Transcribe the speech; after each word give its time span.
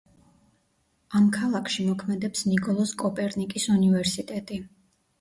ამ 1.19 1.27
ქალაქში 1.35 1.87
მოქმედებს 1.91 2.43
ნიკოლოზ 2.55 2.97
კოპერნიკის 3.05 3.71
უნივერსიტეტი. 3.79 4.65